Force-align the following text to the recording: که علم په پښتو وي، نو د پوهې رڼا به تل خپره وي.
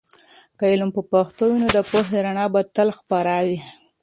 که 0.57 0.63
علم 0.71 0.89
په 0.95 1.01
پښتو 1.11 1.43
وي، 1.47 1.57
نو 1.63 1.67
د 1.75 1.77
پوهې 1.89 2.17
رڼا 2.25 2.45
به 2.53 2.61
تل 2.75 2.89
خپره 2.99 3.33
وي. 3.45 3.59